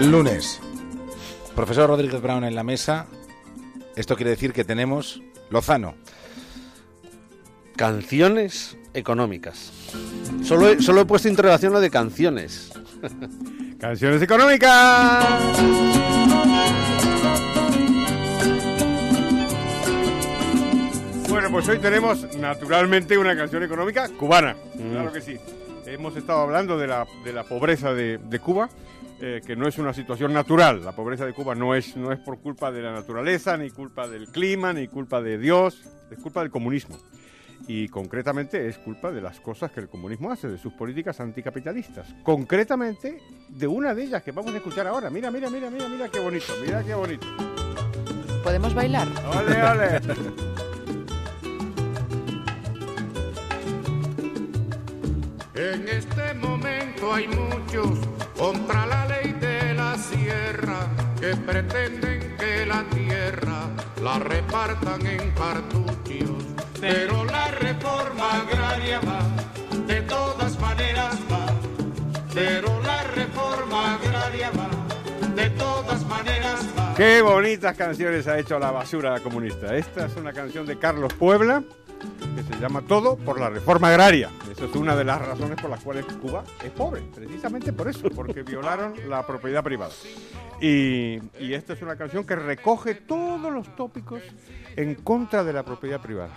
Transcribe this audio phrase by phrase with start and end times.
[0.00, 0.60] Lunes.
[1.54, 3.06] Profesor Rodríguez Brown en la mesa.
[3.96, 5.94] Esto quiere decir que tenemos Lozano.
[7.76, 9.72] Canciones económicas.
[10.42, 12.72] Solo he, solo he puesto interrogación lo de canciones.
[13.78, 15.26] Canciones económicas.
[21.28, 24.56] Bueno, pues hoy tenemos naturalmente una canción económica cubana.
[24.76, 25.38] Claro que sí.
[25.86, 28.68] Hemos estado hablando de la, de la pobreza de, de Cuba,
[29.20, 30.84] eh, que no es una situación natural.
[30.84, 34.08] La pobreza de Cuba no es, no es por culpa de la naturaleza, ni culpa
[34.08, 36.96] del clima, ni culpa de Dios, es culpa del comunismo.
[37.68, 42.14] Y concretamente es culpa de las cosas que el comunismo hace, de sus políticas anticapitalistas.
[42.22, 45.10] Concretamente de una de ellas que vamos a escuchar ahora.
[45.10, 47.26] Mira, mira, mira, mira, mira qué bonito, mira qué bonito.
[48.42, 49.06] ¿Podemos bailar?
[49.36, 50.40] ¡Ole, ole!
[55.54, 57.98] En este momento hay muchos
[58.38, 60.86] contra la ley de la sierra
[61.18, 63.68] que pretenden que la tierra
[64.00, 66.44] la repartan en cartuchos.
[66.80, 69.20] Pero la reforma agraria va,
[69.88, 71.46] de todas maneras va.
[72.32, 74.68] Pero la reforma agraria va,
[75.34, 76.94] de todas maneras va.
[76.94, 79.74] Qué bonitas canciones ha hecho la basura comunista.
[79.74, 81.64] Esta es una canción de Carlos Puebla
[82.34, 84.30] que se llama Todo por la reforma agraria.
[84.50, 88.08] Eso es una de las razones por las cuales Cuba es pobre, precisamente por eso,
[88.10, 89.92] porque violaron la propiedad privada.
[90.60, 91.20] Y,
[91.52, 94.22] esta es una canción que recoge todos los tópicos
[94.76, 96.34] en contra de la propiedad privada.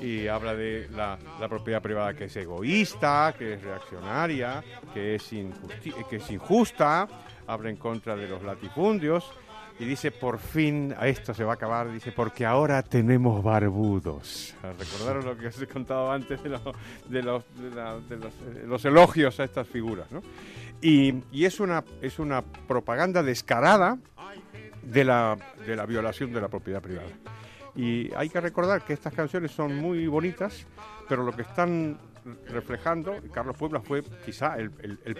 [0.00, 7.08] Y habla de la, propiedad privada que es egoísta, que es reaccionaria, que es injusta,
[7.46, 9.30] habla en contra de los latifundios
[9.78, 14.54] y dice, por fin, a esto se va a acabar, dice, porque ahora tenemos barbudos.
[14.62, 16.72] Recordaron lo que os he contado antes de, lo-
[17.08, 20.22] de los, de la- elogios a estas figuras, ¿no?
[20.80, 23.98] Y, es, una, es una propaganda descarada
[24.82, 27.08] de la, de la violación de la propiedad privada.
[27.74, 30.66] Y hay que recordar que estas canciones son muy bonitas,
[31.08, 31.98] pero lo que están
[32.48, 34.70] reflejando, Carlos Puebla fue quizá el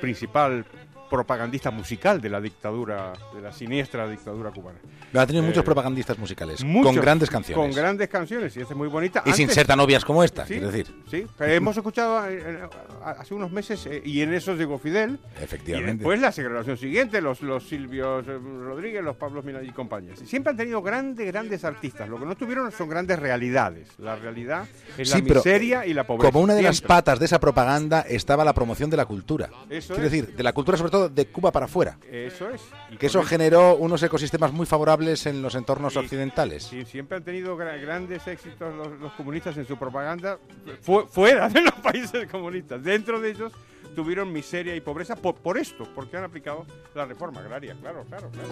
[0.00, 0.64] principal
[1.10, 4.78] propagandista musical de la dictadura, de la siniestra dictadura cubana.
[5.14, 6.64] Ha tenido Eh, muchos propagandistas musicales.
[6.64, 7.64] Muchos, con grandes canciones.
[7.66, 9.22] Con grandes canciones, y esta es muy bonita.
[9.26, 10.94] y sin ser tan obvias como esta, Sí, quiero decir.
[11.10, 12.68] Sí, pero hemos escuchado eh, eh,
[13.04, 15.94] hace unos meses, eh, y en eso llegó Fidel, y Efectivamente.
[15.94, 20.18] después la generación siguiente, los, los Silvios eh, Rodríguez, los Pablos Mina y compañías.
[20.20, 22.08] Siempre han tenido grandes, grandes artistas.
[22.08, 23.88] Lo que no tuvieron son grandes realidades.
[23.98, 24.66] La realidad
[24.98, 26.32] es Sí, la miseria y la pobreza.
[26.32, 29.48] Como una de las patas de esa propaganda estaba la promoción de la cultura.
[29.70, 30.12] Eso Quiero es.
[30.12, 31.98] decir, de la cultura sobre todo de Cuba para afuera.
[32.08, 32.62] Eso es.
[32.90, 36.62] Y Que eso generó unos ecosistemas muy favorables en los entornos Y- occidentales.
[36.62, 40.38] Sí, siempre han tenido gra- grandes éxitos los, los comunistas en su propaganda
[40.82, 42.80] fu- fuera de los países comunistas.
[42.84, 43.52] Dentro de ellos
[43.96, 47.74] tuvieron miseria y pobreza por, por esto, porque han aplicado la reforma agraria.
[47.80, 48.50] Claro, claro, claro.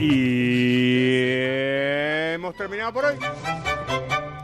[0.00, 1.24] Y
[2.34, 3.14] hemos terminado por hoy.